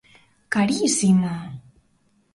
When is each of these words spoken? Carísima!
Carísima! 0.53 1.33